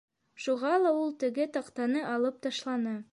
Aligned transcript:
Шуға 0.45 0.71
ла 0.85 0.93
ул 1.01 1.13
теге 1.25 1.47
таҡтаны 1.59 2.05
алып 2.17 2.43
ташланы. 2.47 2.97